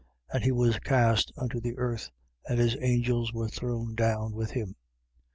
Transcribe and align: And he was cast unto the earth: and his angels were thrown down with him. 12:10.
And 0.33 0.43
he 0.43 0.51
was 0.51 0.79
cast 0.79 1.31
unto 1.37 1.59
the 1.59 1.77
earth: 1.77 2.09
and 2.49 2.57
his 2.57 2.75
angels 2.81 3.31
were 3.33 3.49
thrown 3.49 3.93
down 3.93 4.33
with 4.33 4.49
him. 4.49 4.69
12:10. 4.69 4.75